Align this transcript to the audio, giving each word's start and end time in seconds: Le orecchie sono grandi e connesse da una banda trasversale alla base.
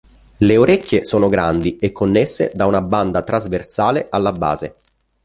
Le 0.37 0.57
orecchie 0.57 1.05
sono 1.05 1.29
grandi 1.29 1.77
e 1.77 1.91
connesse 1.91 2.51
da 2.55 2.65
una 2.65 2.81
banda 2.81 3.21
trasversale 3.21 4.07
alla 4.09 4.31
base. 4.31 4.77